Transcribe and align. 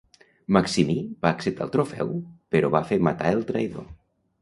Maximí 0.55 0.95
va 1.27 1.33
acceptar 1.37 1.65
el 1.67 1.71
trofeu 1.77 2.17
però 2.57 2.75
va 2.79 2.85
fer 2.91 3.01
matar 3.13 3.39
el 3.39 3.49
traïdor. 3.55 3.91